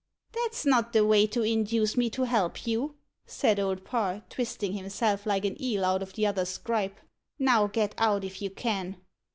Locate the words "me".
1.95-2.09